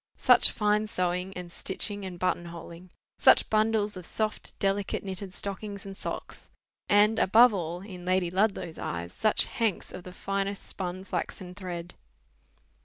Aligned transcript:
Such 0.17 0.49
fine 0.49 0.87
sewing, 0.87 1.31
and 1.37 1.51
stitching, 1.51 2.05
and 2.05 2.17
button 2.17 2.45
holing! 2.45 2.89
Such 3.19 3.51
bundles 3.51 3.95
of 3.95 4.07
soft 4.07 4.57
delicate 4.57 5.03
knitted 5.03 5.31
stockings 5.31 5.85
and 5.85 5.95
socks; 5.95 6.49
and, 6.89 7.19
above 7.19 7.53
all, 7.53 7.81
in 7.81 8.03
Lady 8.03 8.31
Ludlow's 8.31 8.79
eyes, 8.79 9.13
such 9.13 9.45
hanks 9.45 9.91
of 9.91 10.01
the 10.03 10.11
finest 10.11 10.63
spun 10.65 11.03
flaxen 11.03 11.53
thread! 11.53 11.93